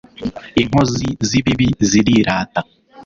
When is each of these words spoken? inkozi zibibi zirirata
inkozi 0.61 1.07
zibibi 1.27 1.67
zirirata 1.89 2.61